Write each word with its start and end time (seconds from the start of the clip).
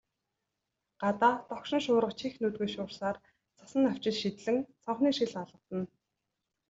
Гадаа 1.01 1.35
догшин 1.49 1.81
шуурга 1.85 2.13
чих 2.19 2.33
нүдгүй 2.41 2.69
шуурсаар, 2.75 3.17
цасан 3.57 3.81
навчис 3.85 4.15
шидлэн 4.21 4.57
цонхны 4.83 5.09
шил 5.17 5.33
алгадна. 5.41 5.81